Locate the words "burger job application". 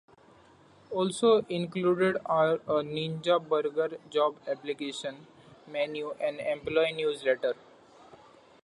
3.39-5.27